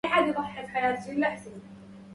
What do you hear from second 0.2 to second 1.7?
كالقمر التم بدر